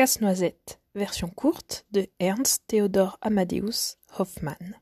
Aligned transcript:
Casse-noisette, 0.00 0.80
version 0.94 1.28
courte 1.28 1.84
de 1.90 2.08
Ernst 2.22 2.62
Theodor 2.68 3.18
Amadeus 3.20 3.98
Hoffmann. 4.18 4.80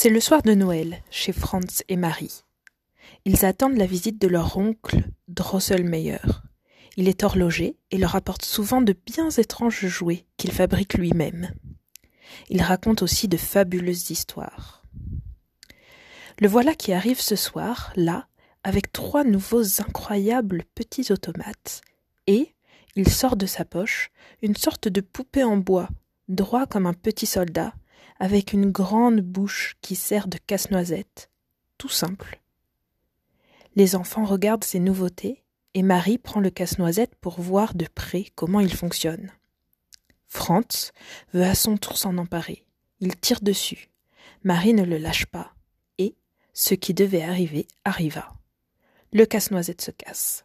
C'est 0.00 0.10
le 0.10 0.20
soir 0.20 0.42
de 0.42 0.54
Noël 0.54 1.02
chez 1.10 1.32
Franz 1.32 1.82
et 1.88 1.96
Marie. 1.96 2.44
Ils 3.24 3.44
attendent 3.44 3.76
la 3.76 3.84
visite 3.84 4.20
de 4.20 4.28
leur 4.28 4.56
oncle 4.56 5.02
Drosselmeyer. 5.26 6.20
Il 6.96 7.08
est 7.08 7.24
horloger 7.24 7.76
et 7.90 7.98
leur 7.98 8.14
apporte 8.14 8.44
souvent 8.44 8.80
de 8.80 8.94
bien 9.06 9.28
étranges 9.30 9.88
jouets 9.88 10.24
qu'il 10.36 10.52
fabrique 10.52 10.94
lui-même. 10.94 11.50
Il 12.48 12.62
raconte 12.62 13.02
aussi 13.02 13.26
de 13.26 13.36
fabuleuses 13.36 14.10
histoires. 14.10 14.84
Le 16.38 16.46
voilà 16.46 16.76
qui 16.76 16.92
arrive 16.92 17.20
ce 17.20 17.34
soir, 17.34 17.92
là, 17.96 18.28
avec 18.62 18.92
trois 18.92 19.24
nouveaux 19.24 19.80
incroyables 19.80 20.62
petits 20.76 21.10
automates, 21.10 21.80
et 22.28 22.54
il 22.94 23.08
sort 23.08 23.34
de 23.34 23.46
sa 23.46 23.64
poche 23.64 24.12
une 24.42 24.54
sorte 24.54 24.86
de 24.86 25.00
poupée 25.00 25.42
en 25.42 25.56
bois, 25.56 25.88
droit 26.28 26.66
comme 26.66 26.86
un 26.86 26.94
petit 26.94 27.26
soldat, 27.26 27.74
avec 28.20 28.52
une 28.52 28.70
grande 28.70 29.20
bouche 29.20 29.76
qui 29.80 29.94
sert 29.94 30.28
de 30.28 30.38
casse-noisette, 30.38 31.30
tout 31.78 31.88
simple. 31.88 32.40
Les 33.76 33.94
enfants 33.94 34.24
regardent 34.24 34.64
ces 34.64 34.80
nouveautés 34.80 35.44
et 35.74 35.82
Marie 35.82 36.18
prend 36.18 36.40
le 36.40 36.50
casse-noisette 36.50 37.14
pour 37.20 37.40
voir 37.40 37.74
de 37.74 37.86
près 37.86 38.26
comment 38.34 38.60
il 38.60 38.74
fonctionne. 38.74 39.30
Franz 40.26 40.92
veut 41.32 41.44
à 41.44 41.54
son 41.54 41.76
tour 41.76 41.96
s'en 41.96 42.18
emparer. 42.18 42.64
Il 43.00 43.16
tire 43.16 43.40
dessus. 43.40 43.88
Marie 44.42 44.74
ne 44.74 44.84
le 44.84 44.98
lâche 44.98 45.26
pas. 45.26 45.54
Et 45.98 46.16
ce 46.52 46.74
qui 46.74 46.94
devait 46.94 47.22
arriver 47.22 47.68
arriva. 47.84 48.34
Le 49.12 49.24
casse-noisette 49.24 49.80
se 49.80 49.90
casse. 49.90 50.44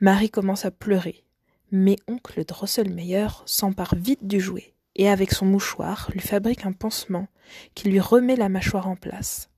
Marie 0.00 0.30
commence 0.30 0.66
à 0.66 0.70
pleurer, 0.70 1.24
mais 1.70 1.96
oncle 2.06 2.44
Drosselmeyer 2.44 3.28
s'empare 3.46 3.94
vite 3.94 4.26
du 4.26 4.40
jouet 4.40 4.75
et 4.96 5.08
avec 5.08 5.32
son 5.32 5.46
mouchoir 5.46 6.10
lui 6.12 6.20
fabrique 6.20 6.66
un 6.66 6.72
pansement 6.72 7.28
qui 7.74 7.88
lui 7.88 8.00
remet 8.00 8.34
la 8.34 8.48
mâchoire 8.48 8.88
en 8.88 8.96
place. 8.96 9.50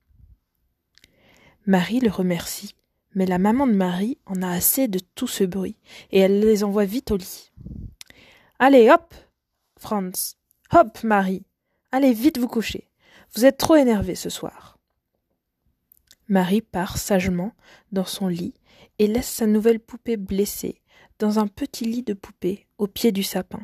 Marie 1.64 2.00
le 2.00 2.10
remercie, 2.10 2.74
mais 3.14 3.24
la 3.24 3.38
maman 3.38 3.66
de 3.66 3.72
Marie 3.72 4.18
en 4.26 4.42
a 4.42 4.50
assez 4.50 4.88
de 4.88 4.98
tout 5.14 5.26
ce 5.26 5.44
bruit, 5.44 5.76
et 6.10 6.18
elle 6.18 6.40
les 6.40 6.64
envoie 6.64 6.84
vite 6.84 7.10
au 7.10 7.16
lit. 7.16 7.52
Allez, 8.58 8.90
hop, 8.90 9.14
Franz, 9.78 10.36
hop, 10.72 11.02
Marie, 11.04 11.44
allez 11.92 12.12
vite 12.12 12.38
vous 12.38 12.48
coucher. 12.48 12.88
Vous 13.34 13.44
êtes 13.44 13.58
trop 13.58 13.76
énervé 13.76 14.14
ce 14.14 14.30
soir. 14.30 14.78
Marie 16.26 16.62
part 16.62 16.98
sagement 16.98 17.52
dans 17.92 18.04
son 18.04 18.28
lit 18.28 18.54
et 18.98 19.06
laisse 19.06 19.30
sa 19.30 19.46
nouvelle 19.46 19.80
poupée 19.80 20.16
blessée 20.16 20.82
dans 21.18 21.38
un 21.38 21.46
petit 21.46 21.84
lit 21.84 22.02
de 22.02 22.14
poupée 22.14 22.66
au 22.76 22.86
pied 22.86 23.12
du 23.12 23.22
sapin. 23.22 23.60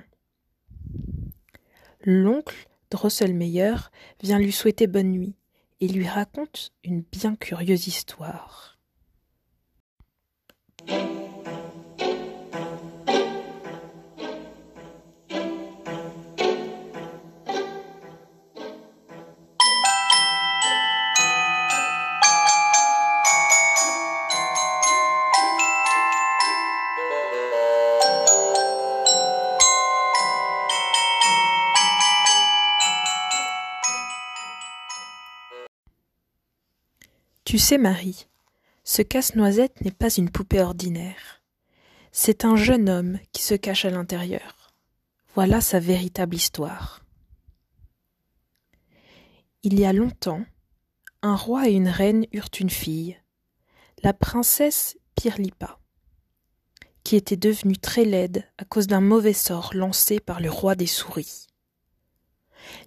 L'oncle 2.05 2.69
Drosselmeyer 2.91 3.75
vient 4.23 4.39
lui 4.39 4.53
souhaiter 4.53 4.87
bonne 4.87 5.11
nuit 5.11 5.35
et 5.81 5.89
lui 5.89 6.07
raconte 6.07 6.73
une 6.85 7.01
bien 7.01 7.35
curieuse 7.35 7.87
histoire. 7.87 8.79
Tu 37.55 37.61
sais, 37.61 37.79
Marie, 37.79 38.27
ce 38.83 39.01
casse-noisette 39.01 39.81
n'est 39.83 39.93
pas 39.93 40.13
une 40.13 40.29
poupée 40.29 40.61
ordinaire. 40.61 41.41
C'est 42.11 42.45
un 42.45 42.57
jeune 42.57 42.89
homme 42.89 43.21
qui 43.31 43.45
se 43.45 43.55
cache 43.55 43.85
à 43.85 43.91
l'intérieur. 43.91 44.73
Voilà 45.37 45.61
sa 45.61 45.79
véritable 45.79 46.35
histoire. 46.35 47.05
Il 49.63 49.79
y 49.79 49.85
a 49.85 49.93
longtemps, 49.93 50.45
un 51.23 51.37
roi 51.37 51.69
et 51.69 51.75
une 51.75 51.87
reine 51.87 52.27
eurent 52.33 52.51
une 52.59 52.71
fille, 52.71 53.17
la 54.03 54.13
princesse 54.13 54.99
Pirlipa, 55.15 55.79
qui 57.05 57.15
était 57.15 57.37
devenue 57.37 57.79
très 57.79 58.05
laide 58.05 58.51
à 58.59 58.65
cause 58.65 58.89
d'un 58.89 59.01
mauvais 59.01 59.33
sort 59.33 59.71
lancé 59.75 60.19
par 60.19 60.41
le 60.41 60.51
roi 60.51 60.75
des 60.75 60.89
souris. 60.89 61.47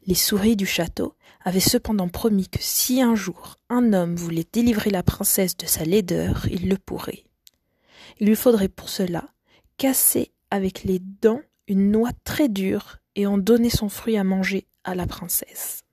Les 0.06 0.16
souris 0.16 0.56
du 0.56 0.66
château 0.66 1.16
avaient 1.44 1.60
cependant 1.60 2.10
promis 2.10 2.48
que 2.48 2.60
si 2.62 3.02
un 3.02 3.16
jour 3.16 3.56
un 3.70 3.94
homme 3.94 4.16
voulait 4.16 4.48
délivrer 4.52 4.90
la 4.90 5.04
princesse 5.04 5.58
de 5.58 5.66
sa 5.66 5.84
laideur, 5.84 6.48
il 6.50 6.70
le 6.70 6.78
pourrait. 6.78 7.24
Il 8.20 8.28
lui 8.28 8.36
faudrait 8.36 8.70
pour 8.70 8.90
cela 8.90 9.30
casser 9.78 10.32
avec 10.50 10.84
les 10.84 11.00
dents 11.00 11.42
une 11.68 11.92
noix 11.92 12.12
très 12.24 12.50
dure 12.50 12.98
et 13.16 13.28
en 13.28 13.38
donner 13.38 13.70
son 13.70 13.90
fruit 13.90 14.18
à 14.18 14.24
manger 14.24 14.66
à 14.84 14.96
la 14.96 15.06
princesse. 15.06 15.84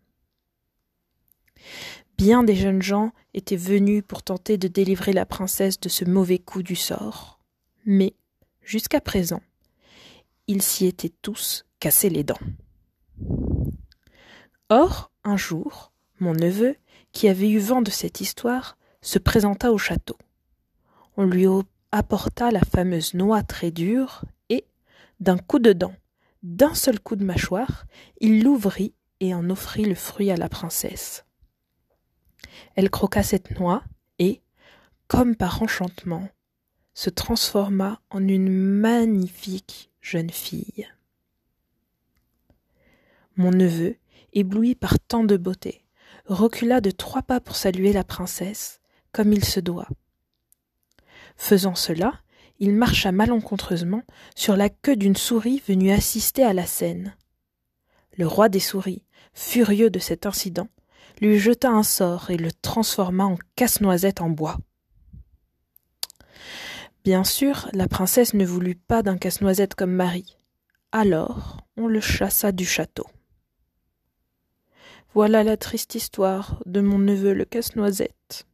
Bien 2.17 2.45
des 2.45 2.55
jeunes 2.55 2.83
gens 2.83 3.13
étaient 3.33 3.57
venus 3.57 4.05
pour 4.07 4.23
tenter 4.23 4.57
de 4.57 4.69
délivrer 4.69 5.13
la 5.13 5.27
princesse 5.27 5.81
de 5.81 5.89
ce 5.89 6.05
mauvais 6.05 6.39
coup 6.39 6.63
du 6.63 6.77
sort, 6.77 7.41
mais, 7.85 8.15
jusqu'à 8.63 9.01
présent, 9.01 9.43
ils 10.47 10.63
s'y 10.63 10.87
étaient 10.87 11.13
tous 11.23 11.65
cassés 11.81 12.11
les 12.11 12.23
dents. 12.23 12.39
Or, 14.71 15.11
un 15.25 15.37
jour, 15.37 15.93
mon 16.21 16.33
neveu, 16.33 16.77
qui 17.13 17.29
avait 17.29 17.51
eu 17.51 17.59
vent 17.59 17.83
de 17.83 17.91
cette 17.91 18.21
histoire, 18.21 18.77
se 19.03 19.19
présenta 19.19 19.73
au 19.73 19.79
château. 19.79 20.17
On 21.17 21.25
lui 21.25 21.47
apporta 21.93 22.51
la 22.51 22.61
fameuse 22.61 23.15
noix 23.15 23.43
très 23.43 23.71
dure 23.71 24.25
et, 24.49 24.67
d'un 25.21 25.39
coup 25.39 25.59
de 25.59 25.73
dent, 25.73 25.95
d'un 26.43 26.75
seul 26.75 26.99
coup 26.99 27.17
de 27.17 27.25
mâchoire, 27.25 27.87
il 28.21 28.43
l'ouvrit 28.43 28.95
et 29.21 29.35
en 29.35 29.49
offrit 29.51 29.85
le 29.85 29.95
fruit 29.95 30.31
à 30.31 30.37
la 30.37 30.49
princesse. 30.49 31.25
Elle 32.75 32.91
croqua 32.91 33.23
cette 33.23 33.59
noix 33.59 33.85
et, 34.19 34.43
comme 35.09 35.37
par 35.37 35.63
enchantement, 35.63 36.29
se 36.95 37.11
transforma 37.11 38.01
en 38.11 38.27
une 38.27 38.51
magnifique 38.51 39.91
jeune 40.01 40.31
fille. 40.31 40.89
Mon 43.37 43.51
neveu, 43.51 43.97
ébloui 44.35 44.75
par 44.75 44.99
tant 45.01 45.25
de 45.25 45.37
beauté, 45.37 45.85
recula 46.27 46.81
de 46.81 46.91
trois 46.91 47.23
pas 47.23 47.41
pour 47.41 47.57
saluer 47.57 47.93
la 47.93 48.05
princesse, 48.05 48.81
comme 49.13 49.33
il 49.33 49.45
se 49.45 49.61
doit. 49.61 49.89
Faisant 51.37 51.75
cela, 51.75 52.21
il 52.59 52.73
marcha 52.73 53.13
malencontreusement 53.13 54.03
sur 54.37 54.57
la 54.57 54.69
queue 54.69 54.97
d'une 54.97 55.17
souris 55.17 55.63
venue 55.67 55.91
assister 55.91 56.45
à 56.45 56.53
la 56.53 56.67
scène. 56.67 57.17
Le 58.17 58.27
roi 58.27 58.49
des 58.49 58.61
souris, 58.61 59.03
furieux 59.33 59.91
de 59.91 59.99
cet 59.99 60.27
incident, 60.27 60.69
lui 61.21 61.39
jeta 61.39 61.71
un 61.71 61.83
sort 61.83 62.31
et 62.31 62.37
le 62.37 62.53
transforma 62.53 63.25
en 63.25 63.37
casse-noisette 63.57 64.21
en 64.21 64.31
bois. 64.31 64.59
Bien 67.05 67.25
sûr, 67.25 67.69
la 67.73 67.87
princesse 67.87 68.35
ne 68.35 68.47
voulut 68.47 68.77
pas 68.77 69.03
d'un 69.03 69.19
casse-noisette 69.19 69.75
comme 69.75 69.93
Marie. 69.93 70.39
Alors, 70.91 71.59
on 71.77 71.87
le 71.87 72.01
chassa 72.01 72.51
du 72.51 72.65
château. 72.65 73.07
Voilà 75.15 75.45
la 75.45 75.57
triste 75.57 75.95
histoire 75.95 76.61
de 76.67 76.81
mon 76.81 76.99
neveu 76.99 77.35
le 77.35 77.45
casse-noisette. 77.45 78.49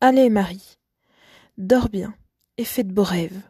Allez, 0.00 0.30
Marie, 0.30 0.78
dors 1.58 1.90
bien 1.90 2.14
et 2.56 2.64
fais 2.64 2.82
de 2.82 2.94
beaux 2.94 3.02
rêves. 3.02 3.42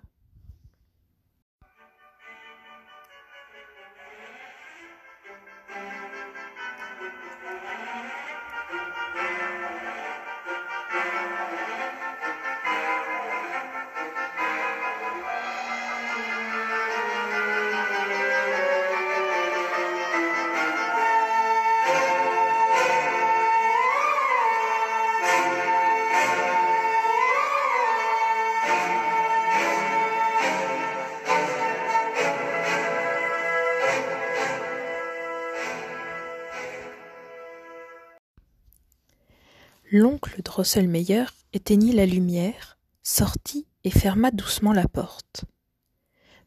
L'oncle 39.99 40.43
Drosselmeyer 40.43 41.25
éteignit 41.55 41.93
la 41.93 42.05
lumière, 42.05 42.77
sortit 43.03 43.67
et 43.83 43.91
ferma 43.91 44.31
doucement 44.31 44.75
la 44.75 44.87
porte. 44.89 45.47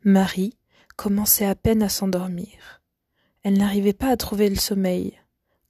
Marie 0.04 0.56
commençait 0.96 1.48
à 1.48 1.56
peine 1.56 1.82
à 1.82 1.90
s'endormir. 1.90 2.84
Elle 3.42 3.58
n'arrivait 3.58 3.94
pas 3.94 4.10
à 4.10 4.18
trouver 4.18 4.52
le 4.52 4.56
sommeil. 4.56 5.20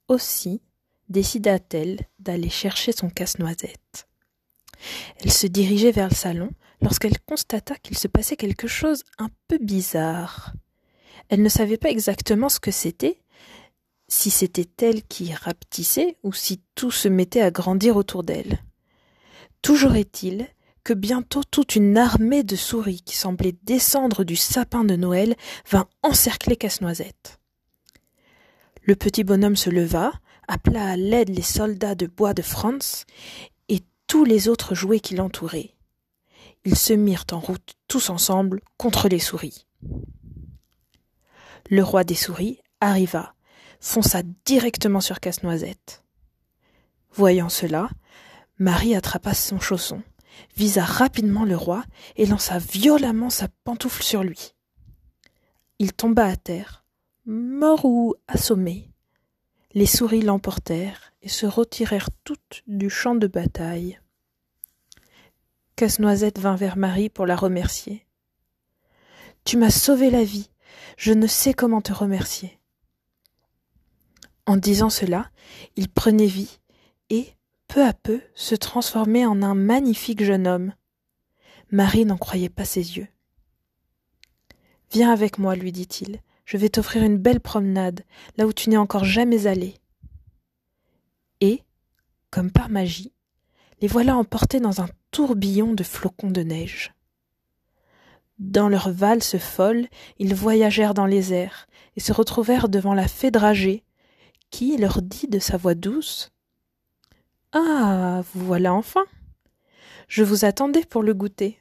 Aussi 0.08 0.60
décida-t-elle 1.08 2.00
d'aller 2.18 2.50
chercher 2.50 2.92
son 2.92 3.08
casse-noisette. 3.08 4.08
Elle 5.16 5.32
se 5.32 5.46
dirigeait 5.46 5.90
vers 5.90 6.10
le 6.10 6.14
salon 6.14 6.50
lorsqu'elle 6.82 7.18
constata 7.20 7.76
qu'il 7.76 7.96
se 7.96 8.08
passait 8.08 8.36
quelque 8.36 8.68
chose 8.68 9.04
un 9.16 9.30
peu 9.48 9.56
bizarre. 9.56 10.52
Elle 11.30 11.40
ne 11.40 11.48
savait 11.48 11.78
pas 11.78 11.88
exactement 11.88 12.50
ce 12.50 12.60
que 12.60 12.72
c'était, 12.72 13.19
si 14.10 14.30
c'était 14.30 14.68
elle 14.84 15.02
qui 15.04 15.32
rapetissait 15.32 16.18
ou 16.24 16.32
si 16.32 16.60
tout 16.74 16.90
se 16.90 17.08
mettait 17.08 17.40
à 17.40 17.52
grandir 17.52 17.96
autour 17.96 18.24
d'elle. 18.24 18.58
Toujours 19.62 19.94
est-il 19.94 20.48
que 20.82 20.92
bientôt 20.92 21.44
toute 21.44 21.76
une 21.76 21.96
armée 21.96 22.42
de 22.42 22.56
souris 22.56 23.02
qui 23.02 23.16
semblait 23.16 23.54
descendre 23.62 24.24
du 24.24 24.34
sapin 24.34 24.82
de 24.84 24.96
Noël 24.96 25.36
vint 25.70 25.88
encercler 26.02 26.56
Casse-Noisette. 26.56 27.38
Le 28.82 28.96
petit 28.96 29.22
bonhomme 29.22 29.56
se 29.56 29.70
leva, 29.70 30.10
appela 30.48 30.88
à 30.88 30.96
l'aide 30.96 31.28
les 31.28 31.42
soldats 31.42 31.94
de 31.94 32.06
bois 32.06 32.34
de 32.34 32.42
France 32.42 33.04
et 33.68 33.80
tous 34.08 34.24
les 34.24 34.48
autres 34.48 34.74
jouets 34.74 35.00
qui 35.00 35.14
l'entouraient. 35.14 35.76
Ils 36.64 36.78
se 36.78 36.94
mirent 36.94 37.26
en 37.30 37.38
route 37.38 37.74
tous 37.86 38.10
ensemble 38.10 38.60
contre 38.76 39.08
les 39.08 39.20
souris. 39.20 39.66
Le 41.68 41.84
roi 41.84 42.02
des 42.02 42.16
souris 42.16 42.58
arriva 42.80 43.34
fonça 43.80 44.22
directement 44.44 45.00
sur 45.00 45.20
Casse-Noisette. 45.20 46.04
Voyant 47.12 47.48
cela, 47.48 47.88
Marie 48.58 48.94
attrapa 48.94 49.34
son 49.34 49.58
chausson, 49.58 50.02
visa 50.56 50.84
rapidement 50.84 51.44
le 51.44 51.56
roi 51.56 51.84
et 52.16 52.26
lança 52.26 52.58
violemment 52.58 53.30
sa 53.30 53.48
pantoufle 53.64 54.02
sur 54.02 54.22
lui. 54.22 54.54
Il 55.78 55.94
tomba 55.94 56.26
à 56.26 56.36
terre, 56.36 56.84
mort 57.24 57.84
ou 57.86 58.14
assommé. 58.28 58.90
Les 59.72 59.86
souris 59.86 60.22
l'emportèrent 60.22 61.12
et 61.22 61.28
se 61.28 61.46
retirèrent 61.46 62.10
toutes 62.24 62.62
du 62.66 62.90
champ 62.90 63.14
de 63.14 63.26
bataille. 63.26 63.98
Casse-Noisette 65.76 66.38
vint 66.38 66.56
vers 66.56 66.76
Marie 66.76 67.08
pour 67.08 67.24
la 67.24 67.36
remercier. 67.36 68.06
Tu 69.44 69.56
m'as 69.56 69.70
sauvé 69.70 70.10
la 70.10 70.22
vie, 70.22 70.50
je 70.98 71.14
ne 71.14 71.26
sais 71.26 71.54
comment 71.54 71.80
te 71.80 71.92
remercier. 71.92 72.59
En 74.50 74.56
disant 74.56 74.90
cela, 74.90 75.30
il 75.76 75.88
prenait 75.88 76.26
vie 76.26 76.58
et, 77.08 77.28
peu 77.68 77.86
à 77.86 77.92
peu, 77.92 78.20
se 78.34 78.56
transformait 78.56 79.24
en 79.24 79.44
un 79.44 79.54
magnifique 79.54 80.24
jeune 80.24 80.48
homme. 80.48 80.74
Marie 81.70 82.04
n'en 82.04 82.16
croyait 82.16 82.48
pas 82.48 82.64
ses 82.64 82.96
yeux. 82.96 83.06
Viens 84.90 85.12
avec 85.12 85.38
moi, 85.38 85.54
lui 85.54 85.70
dit-il. 85.70 86.18
Je 86.44 86.56
vais 86.56 86.68
t'offrir 86.68 87.04
une 87.04 87.16
belle 87.16 87.38
promenade, 87.38 88.04
là 88.38 88.48
où 88.48 88.52
tu 88.52 88.70
n'es 88.70 88.76
encore 88.76 89.04
jamais 89.04 89.46
allé. 89.46 89.76
Et, 91.40 91.62
comme 92.32 92.50
par 92.50 92.70
magie, 92.70 93.12
les 93.80 93.86
voilà 93.86 94.16
emportés 94.16 94.58
dans 94.58 94.80
un 94.80 94.88
tourbillon 95.12 95.74
de 95.74 95.84
flocons 95.84 96.32
de 96.32 96.42
neige. 96.42 96.92
Dans 98.40 98.68
leur 98.68 98.90
valse 98.90 99.38
folle, 99.38 99.86
ils 100.18 100.34
voyagèrent 100.34 100.94
dans 100.94 101.06
les 101.06 101.32
airs 101.32 101.68
et 101.94 102.00
se 102.00 102.12
retrouvèrent 102.12 102.68
devant 102.68 102.94
la 102.94 103.06
fée 103.06 103.30
dragée, 103.30 103.84
qui 104.50 104.76
leur 104.76 105.02
dit 105.02 105.28
de 105.28 105.38
sa 105.38 105.56
voix 105.56 105.74
douce 105.74 106.30
Ah, 107.52 108.22
vous 108.34 108.44
voilà 108.46 108.74
enfin 108.74 109.04
Je 110.08 110.22
vous 110.22 110.44
attendais 110.44 110.84
pour 110.84 111.02
le 111.02 111.14
goûter. 111.14 111.58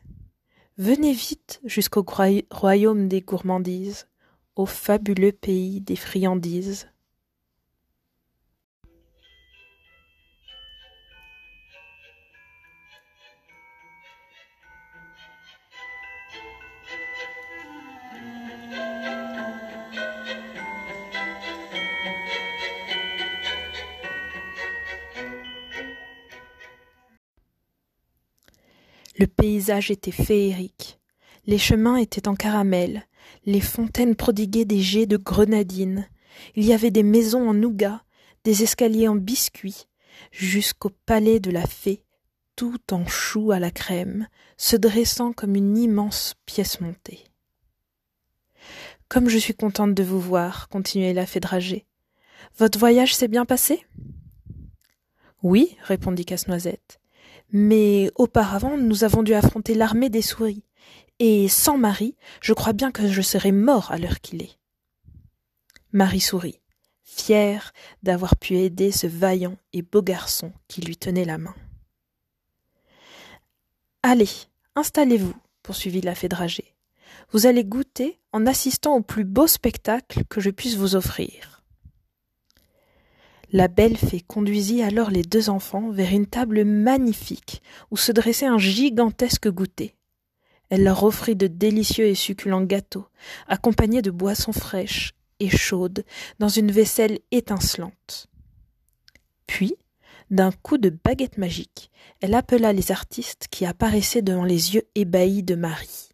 Venez 0.77 1.13
vite 1.13 1.59
jusqu'au 1.65 2.06
royaume 2.51 3.07
des 3.07 3.21
gourmandises, 3.21 4.07
au 4.56 4.65
fabuleux 4.65 5.33
pays 5.33 5.81
des 5.81 5.95
friandises. 5.95 6.88
Le 29.19 29.27
paysage 29.27 29.92
était 29.92 30.12
féerique. 30.12 30.98
Les 31.45 31.57
chemins 31.57 31.98
étaient 31.98 32.30
en 32.30 32.36
caramel, 32.36 33.06
les 33.45 33.60
fontaines 33.60 34.16
prodiguaient 34.16 34.63
des 34.63 34.80
jets 34.80 35.07
de 35.07 35.18
grenadines. 35.18 36.07
Il 36.56 36.63
y 36.63 36.71
avait 36.71 36.89
des 36.89 37.04
maisons 37.04 37.50
en 37.50 37.54
nougat, 37.54 38.01
des 38.45 38.63
escaliers 38.63 39.10
en 39.10 39.16
biscuits, 39.16 39.88
jusqu'au 40.31 40.92
palais 41.06 41.42
de 41.42 41.51
la 41.51 41.68
fée, 41.68 42.01
tout 42.56 42.80
en 42.94 43.06
choux 43.07 43.51
à 43.51 43.60
la 43.60 43.71
crème, 43.71 44.30
se 44.56 44.77
dressant 44.77 45.33
comme 45.33 45.56
une 45.57 45.77
immense 45.77 46.36
pièce 46.45 46.80
montée. 46.80 47.25
Comme 49.10 49.27
je 49.27 49.38
suis 49.38 49.54
contente 49.54 49.94
de 49.94 50.04
vous 50.04 50.22
voir, 50.22 50.69
continuait 50.69 51.13
la 51.13 51.25
fée 51.25 51.42
dragée. 51.42 51.86
Votre 52.57 52.80
voyage 52.80 53.13
s'est 53.13 53.27
bien 53.27 53.45
passé? 53.45 53.86
Oui, 55.44 55.75
répondit 55.81 56.24
Casse-Noisette. 56.24 56.99
Mais 57.51 58.12
auparavant, 58.16 58.78
nous 58.78 59.04
avons 59.04 59.24
dû 59.24 59.34
affronter 59.34 59.74
l'armée 59.74 60.10
des 60.10 60.22
souris, 60.22 60.63
et 61.19 61.48
sans 61.48 61.78
Marie, 61.78 62.15
je 62.41 62.53
crois 62.53 62.74
bien 62.74 62.91
que 62.91 63.08
je 63.08 63.22
serais 63.22 63.51
mort 63.51 63.91
à 63.91 63.98
l'heure 63.98 64.22
qu'il 64.22 64.41
est. 64.41 64.58
Marie 65.91 66.20
sourit, 66.20 66.60
fière 67.03 67.74
d'avoir 68.03 68.36
pu 68.38 68.56
aider 68.58 68.91
ce 68.91 69.08
vaillant 69.08 69.58
et 69.74 69.82
beau 69.82 70.01
garçon 70.01 70.53
qui 70.68 70.82
lui 70.82 70.98
tenait 70.98 71.25
la 71.25 71.38
main. 71.38 71.56
Allez, 74.03 74.29
installez-vous, 74.75 75.36
poursuivit 75.63 76.01
la 76.01 76.15
fée 76.15 76.29
dragée. 76.29 76.75
Vous 77.32 77.48
allez 77.48 77.65
goûter 77.65 78.20
en 78.32 78.46
assistant 78.46 78.96
au 78.96 79.01
plus 79.01 79.25
beau 79.25 79.48
spectacle 79.48 80.24
que 80.29 80.39
je 80.39 80.51
puisse 80.51 80.75
vous 80.75 80.96
offrir. 80.96 81.59
La 83.51 83.68
belle 83.68 83.98
fée 83.98 84.22
conduisit 84.22 84.84
alors 84.84 85.10
les 85.10 85.24
deux 85.24 85.50
enfants 85.50 85.89
vers 85.89 86.12
une 86.12 86.27
table 86.27 86.65
magnifique 86.65 87.63
où 87.89 87.98
se 87.98 88.12
dressait 88.12 88.46
un 88.46 88.60
gigantesque 88.60 89.50
goûter. 89.50 89.96
Elle 90.70 90.84
leur 90.84 91.03
offrit 91.03 91.36
de 91.36 91.48
délicieux 91.48 92.06
et 92.06 92.15
succulents 92.15 92.63
gâteaux, 92.63 93.08
accompagnés 93.48 94.03
de 94.03 94.12
boissons 94.12 94.53
fraîches 94.53 95.13
et 95.39 95.50
chaudes 95.50 96.06
dans 96.38 96.50
une 96.50 96.72
vaisselle 96.72 97.20
étincelante. 97.32 98.27
Puis, 99.48 99.74
d'un 100.29 100.51
coup 100.51 100.77
de 100.77 100.91
baguette 100.91 101.39
magique, 101.39 101.89
elle 102.22 102.36
appela 102.36 102.72
les 102.72 102.91
artistes 102.91 103.48
qui 103.50 103.65
apparaissaient 103.65 104.22
devant 104.22 104.44
les 104.44 104.75
yeux 104.75 104.84
ébahis 104.94 105.41
de 105.41 105.56
Marie. 105.56 106.09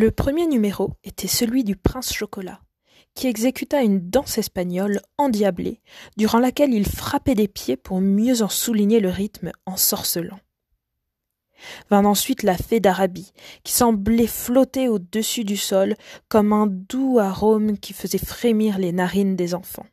Le 0.00 0.12
premier 0.12 0.46
numéro 0.46 0.92
était 1.02 1.26
celui 1.26 1.64
du 1.64 1.74
prince 1.74 2.12
Chocolat, 2.12 2.60
qui 3.14 3.26
exécuta 3.26 3.82
une 3.82 3.98
danse 3.98 4.38
espagnole 4.38 5.00
endiablée, 5.16 5.80
durant 6.16 6.38
laquelle 6.38 6.72
il 6.72 6.86
frappait 6.86 7.34
des 7.34 7.48
pieds 7.48 7.76
pour 7.76 8.00
mieux 8.00 8.42
en 8.42 8.48
souligner 8.48 9.00
le 9.00 9.08
rythme 9.08 9.50
en 9.66 9.76
sorcelant. 9.76 10.38
Vint 11.90 12.04
ensuite 12.04 12.44
la 12.44 12.56
fée 12.56 12.78
d'Arabie, 12.78 13.32
qui 13.64 13.72
semblait 13.72 14.28
flotter 14.28 14.86
au-dessus 14.86 15.42
du 15.42 15.56
sol 15.56 15.96
comme 16.28 16.52
un 16.52 16.68
doux 16.68 17.18
arôme 17.18 17.76
qui 17.76 17.92
faisait 17.92 18.24
frémir 18.24 18.78
les 18.78 18.92
narines 18.92 19.34
des 19.34 19.52
enfants. 19.52 19.86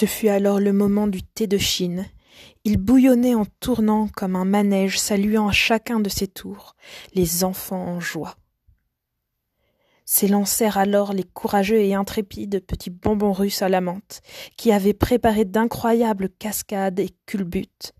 Ce 0.00 0.06
fut 0.06 0.28
alors 0.28 0.60
le 0.60 0.72
moment 0.72 1.06
du 1.08 1.22
thé 1.22 1.46
de 1.46 1.58
Chine. 1.58 2.06
Il 2.64 2.78
bouillonnait 2.78 3.34
en 3.34 3.44
tournant 3.44 4.08
comme 4.08 4.34
un 4.34 4.46
manège, 4.46 4.98
saluant 4.98 5.48
à 5.48 5.52
chacun 5.52 6.00
de 6.00 6.08
ses 6.08 6.26
tours 6.26 6.74
les 7.12 7.44
enfants 7.44 7.86
en 7.86 8.00
joie. 8.00 8.34
S'élancèrent 10.06 10.78
alors 10.78 11.12
les 11.12 11.22
courageux 11.22 11.82
et 11.82 11.92
intrépides 11.92 12.64
petits 12.66 12.88
bonbons 12.88 13.34
russes 13.34 13.60
à 13.60 13.68
la 13.68 13.82
menthe, 13.82 14.22
qui 14.56 14.72
avaient 14.72 14.94
préparé 14.94 15.44
d'incroyables 15.44 16.30
cascades 16.30 16.98
et 16.98 17.10
culbutes. 17.26 17.92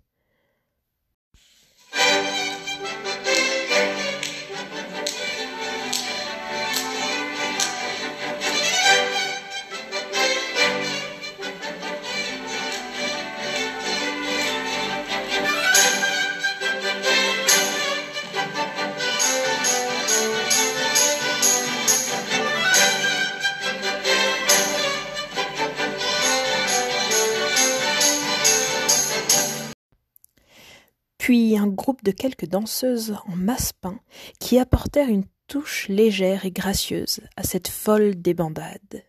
Puis 31.20 31.58
un 31.58 31.66
groupe 31.66 32.02
de 32.02 32.12
quelques 32.12 32.46
danseuses 32.46 33.14
en 33.26 33.36
masse-pain 33.36 34.00
qui 34.38 34.58
apportèrent 34.58 35.10
une 35.10 35.26
touche 35.48 35.86
légère 35.88 36.46
et 36.46 36.50
gracieuse 36.50 37.20
à 37.36 37.42
cette 37.42 37.68
folle 37.68 38.14
débandade. 38.14 39.04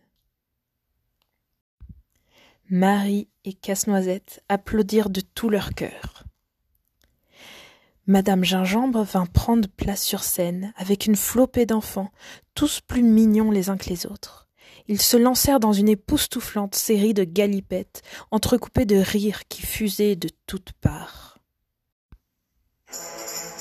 Marie 2.68 3.28
et 3.46 3.54
Casse-Noisette 3.54 4.44
applaudirent 4.50 5.08
de 5.08 5.22
tout 5.22 5.48
leur 5.48 5.72
cœur. 5.72 6.24
Madame 8.06 8.44
Gingembre 8.44 9.04
vint 9.04 9.24
prendre 9.24 9.68
place 9.68 10.02
sur 10.02 10.22
scène 10.22 10.74
avec 10.76 11.06
une 11.06 11.16
flopée 11.16 11.64
d'enfants, 11.64 12.12
tous 12.54 12.82
plus 12.82 13.02
mignons 13.02 13.50
les 13.50 13.70
uns 13.70 13.78
que 13.78 13.88
les 13.88 14.04
autres. 14.04 14.50
Ils 14.86 15.00
se 15.00 15.16
lancèrent 15.16 15.60
dans 15.60 15.72
une 15.72 15.88
époustouflante 15.88 16.74
série 16.74 17.14
de 17.14 17.24
galipettes, 17.24 18.02
entrecoupées 18.30 18.84
de 18.84 18.96
rires 18.96 19.48
qui 19.48 19.62
fusaient 19.62 20.16
de 20.16 20.28
toutes 20.46 20.72
parts. 20.72 21.31
Música 22.92 23.51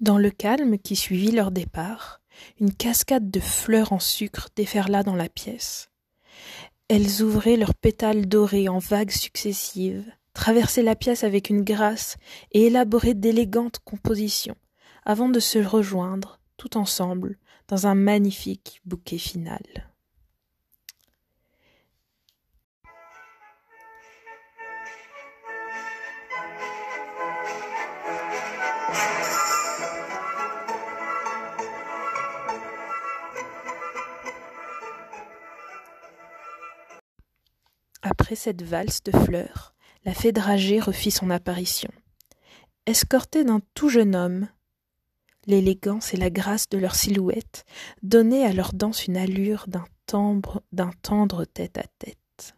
Dans 0.00 0.18
le 0.18 0.30
calme 0.30 0.76
qui 0.78 0.94
suivit 0.94 1.30
leur 1.30 1.50
départ, 1.50 2.20
une 2.60 2.74
cascade 2.74 3.30
de 3.30 3.40
fleurs 3.40 3.92
en 3.92 3.98
sucre 3.98 4.50
déferla 4.54 5.02
dans 5.02 5.14
la 5.14 5.30
pièce. 5.30 5.90
Elles 6.88 7.22
ouvraient 7.22 7.56
leurs 7.56 7.74
pétales 7.74 8.26
dorés 8.26 8.68
en 8.68 8.78
vagues 8.78 9.10
successives, 9.10 10.04
traversaient 10.34 10.82
la 10.82 10.96
pièce 10.96 11.24
avec 11.24 11.48
une 11.48 11.62
grâce 11.62 12.18
et 12.52 12.66
élaboraient 12.66 13.14
d'élégantes 13.14 13.78
compositions, 13.86 14.56
avant 15.06 15.30
de 15.30 15.40
se 15.40 15.58
rejoindre, 15.58 16.40
tout 16.58 16.76
ensemble, 16.76 17.38
dans 17.68 17.86
un 17.86 17.94
magnifique 17.94 18.82
bouquet 18.84 19.18
final. 19.18 19.62
Après 38.26 38.34
cette 38.34 38.62
valse 38.62 39.04
de 39.04 39.12
fleurs, 39.12 39.72
la 40.04 40.12
fée 40.12 40.32
dragée 40.32 40.80
refit 40.80 41.12
son 41.12 41.30
apparition. 41.30 41.92
Escortée 42.84 43.44
d'un 43.44 43.60
tout 43.74 43.88
jeune 43.88 44.16
homme, 44.16 44.48
l'élégance 45.46 46.12
et 46.12 46.16
la 46.16 46.28
grâce 46.28 46.68
de 46.68 46.76
leur 46.76 46.96
silhouette 46.96 47.64
donnaient 48.02 48.44
à 48.44 48.52
leur 48.52 48.72
danse 48.72 49.06
une 49.06 49.16
allure 49.16 49.66
d'un 49.68 49.84
tendre, 50.06 50.64
d'un 50.72 50.90
tendre 51.02 51.44
tête 51.44 51.78
à 51.78 51.84
tête. 52.00 52.56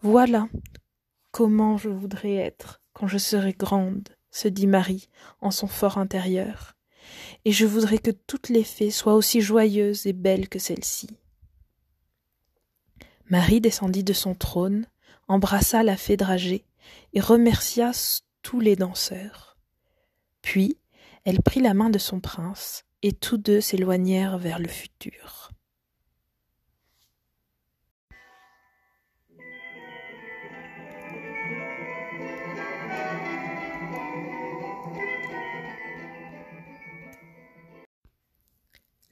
Voilà 0.00 0.48
comment 1.30 1.76
je 1.76 1.90
voudrais 1.90 2.36
être 2.36 2.80
quand 2.94 3.08
je 3.08 3.18
serai 3.18 3.52
grande, 3.52 4.08
se 4.30 4.48
dit 4.48 4.66
Marie 4.66 5.10
en 5.42 5.50
son 5.50 5.66
fort 5.66 5.98
intérieur, 5.98 6.78
et 7.44 7.52
je 7.52 7.66
voudrais 7.66 7.98
que 7.98 8.10
toutes 8.10 8.48
les 8.48 8.64
fées 8.64 8.90
soient 8.90 9.16
aussi 9.16 9.42
joyeuses 9.42 10.06
et 10.06 10.14
belles 10.14 10.48
que 10.48 10.58
celle-ci. 10.58 11.10
Marie 13.28 13.60
descendit 13.60 14.04
de 14.04 14.12
son 14.12 14.34
trône, 14.34 14.86
embrassa 15.26 15.82
la 15.82 15.96
fée 15.96 16.16
dragée 16.16 16.64
et 17.12 17.20
remercia 17.20 17.90
tous 18.42 18.60
les 18.60 18.76
danseurs. 18.76 19.56
Puis 20.42 20.78
elle 21.24 21.42
prit 21.42 21.60
la 21.60 21.74
main 21.74 21.90
de 21.90 21.98
son 21.98 22.20
prince, 22.20 22.84
et 23.02 23.12
tous 23.12 23.36
deux 23.36 23.60
s'éloignèrent 23.60 24.38
vers 24.38 24.60
le 24.60 24.68
futur. 24.68 25.50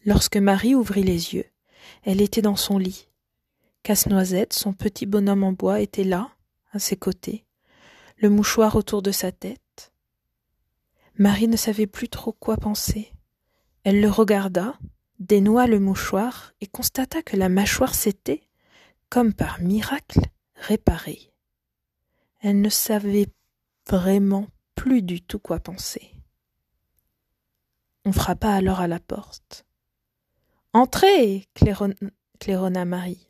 Lorsque 0.07 0.37
Marie 0.37 0.77
ouvrit 0.77 1.03
les 1.03 1.35
yeux, 1.35 1.47
elle 2.05 2.21
était 2.21 2.43
dans 2.43 2.57
son 2.57 2.79
lit, 2.79 3.09
Casse-Noisette, 3.85 4.55
son 4.55 4.73
petit 4.73 5.05
bonhomme 5.05 5.45
en 5.45 5.53
bois, 5.53 5.81
était 5.81 6.05
là, 6.05 6.31
à 6.73 6.79
ses 6.79 6.97
côtés, 6.97 7.45
le 8.17 8.31
mouchoir 8.31 8.77
autour 8.77 9.03
de 9.03 9.13
sa 9.13 9.31
tête. 9.31 9.93
Marie 11.19 11.49
ne 11.49 11.59
savait 11.59 11.87
plus 11.87 12.09
trop 12.09 12.33
quoi 12.33 12.57
penser. 12.57 13.13
Elle 13.83 14.01
le 14.01 14.09
regarda, 14.09 14.79
dénoua 15.19 15.67
le 15.67 15.81
mouchoir 15.81 16.55
et 16.63 16.67
constata 16.67 17.21
que 17.21 17.37
la 17.37 17.51
mâchoire 17.51 17.95
s'était, 17.95 18.49
comme 19.11 19.35
par 19.35 19.61
miracle, 19.61 20.21
réparée. 20.55 21.31
Elle 22.41 22.63
ne 22.63 22.71
savait 22.71 23.29
vraiment 23.87 24.47
plus 24.75 25.03
du 25.03 25.21
tout 25.21 25.39
quoi 25.39 25.61
penser. 25.61 26.11
On 28.07 28.13
frappa 28.13 28.49
alors 28.49 28.81
à 28.81 28.89
la 28.89 28.99
porte. 28.99 29.67
Entrez 30.73 31.47
claironna 32.39 32.85
Marie. 32.87 33.29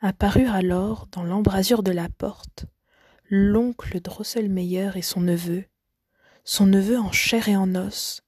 Apparurent 0.00 0.54
alors, 0.54 1.08
dans 1.08 1.24
l'embrasure 1.24 1.82
de 1.82 1.90
la 1.90 2.08
porte, 2.08 2.66
l'oncle 3.30 4.00
Drosselmeyer 4.00 4.92
et 4.94 5.02
son 5.02 5.20
neveu, 5.20 5.64
son 6.44 6.66
neveu 6.66 6.98
en 6.98 7.10
chair 7.10 7.48
et 7.48 7.56
en 7.56 7.74
os, 7.74 8.22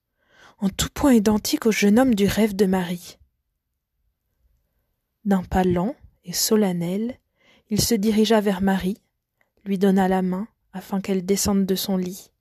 en 0.58 0.68
tout 0.68 0.88
point 0.92 1.14
identique 1.14 1.66
au 1.66 1.70
jeune 1.70 2.00
homme 2.00 2.16
du 2.16 2.26
rêve 2.26 2.56
de 2.56 2.66
Marie. 2.66 3.18
D'un 5.24 5.44
pas 5.44 5.62
lent 5.62 5.94
et 6.24 6.32
solennel, 6.32 7.20
il 7.68 7.80
se 7.80 7.94
dirigea 7.94 8.40
vers 8.40 8.62
Marie, 8.62 9.00
lui 9.64 9.78
donna 9.78 10.08
la 10.08 10.22
main 10.22 10.48
afin 10.72 11.00
qu'elle 11.00 11.24
descende 11.24 11.66
de 11.66 11.74
son 11.76 11.96
lit. 11.96 12.32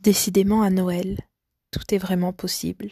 Décidément 0.00 0.62
à 0.62 0.70
Noël, 0.70 1.20
tout 1.70 1.94
est 1.94 1.98
vraiment 1.98 2.32
possible 2.32 2.88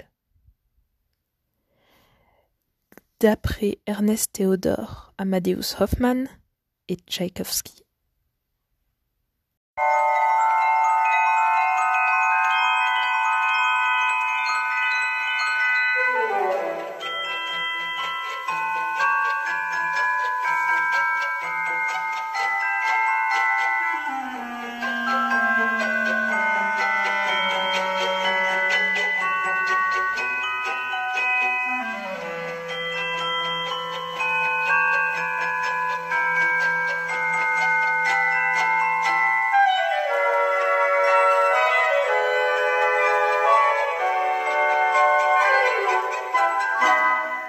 d'après 3.22 3.78
Ernest 3.86 4.32
Theodor 4.32 5.14
Amadeus 5.16 5.76
Hoffmann 5.78 6.26
et 6.88 6.96
Tchaïkovski. 6.96 7.84